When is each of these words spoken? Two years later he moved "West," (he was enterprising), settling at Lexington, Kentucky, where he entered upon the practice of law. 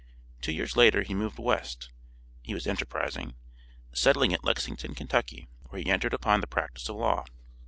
Two 0.41 0.51
years 0.51 0.75
later 0.75 1.03
he 1.03 1.13
moved 1.13 1.37
"West," 1.37 1.91
(he 2.41 2.55
was 2.55 2.65
enterprising), 2.65 3.35
settling 3.93 4.33
at 4.33 4.43
Lexington, 4.43 4.95
Kentucky, 4.95 5.47
where 5.69 5.79
he 5.79 5.91
entered 5.91 6.15
upon 6.15 6.41
the 6.41 6.47
practice 6.47 6.89
of 6.89 6.95
law. 6.95 7.23